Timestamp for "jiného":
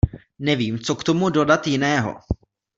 1.67-2.13